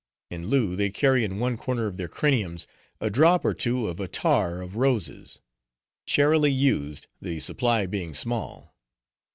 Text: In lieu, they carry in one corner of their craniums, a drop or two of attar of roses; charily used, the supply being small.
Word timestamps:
In 0.31 0.47
lieu, 0.47 0.75
they 0.75 0.89
carry 0.89 1.23
in 1.23 1.37
one 1.37 1.57
corner 1.57 1.85
of 1.85 1.97
their 1.97 2.07
craniums, 2.07 2.65
a 2.99 3.11
drop 3.11 3.45
or 3.45 3.53
two 3.53 3.87
of 3.87 3.99
attar 3.99 4.59
of 4.59 4.75
roses; 4.77 5.41
charily 6.07 6.51
used, 6.51 7.05
the 7.21 7.39
supply 7.39 7.85
being 7.85 8.15
small. 8.15 8.73